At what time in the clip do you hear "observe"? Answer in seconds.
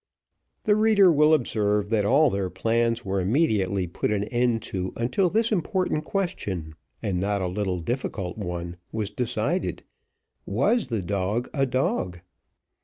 1.31-1.91